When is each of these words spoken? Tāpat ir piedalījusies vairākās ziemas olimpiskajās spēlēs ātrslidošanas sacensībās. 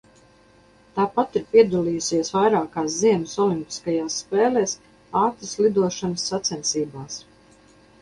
Tāpat 0.95 1.37
ir 1.39 1.43
piedalījusies 1.51 2.33
vairākās 2.37 2.97
ziemas 3.03 3.37
olimpiskajās 3.45 4.19
spēlēs 4.25 4.77
ātrslidošanas 5.25 6.29
sacensībās. 6.35 7.25